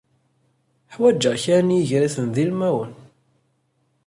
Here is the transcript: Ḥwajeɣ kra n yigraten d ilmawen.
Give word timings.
Ḥwajeɣ 0.93 1.35
kra 1.43 1.57
n 1.61 1.75
yigraten 1.75 2.27
d 2.35 2.37
ilmawen. 2.43 2.93